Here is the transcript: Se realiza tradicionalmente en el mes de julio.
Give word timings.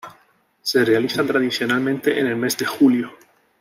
Se 0.63 0.83
realiza 0.83 1.23
tradicionalmente 1.23 2.19
en 2.19 2.25
el 2.25 2.35
mes 2.35 2.57
de 2.57 2.65
julio. 2.65 3.11